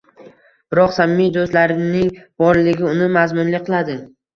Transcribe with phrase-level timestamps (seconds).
[0.75, 2.11] biroq samimiy do‘stlarning
[2.45, 4.05] borligi uni mazmunli qiladi.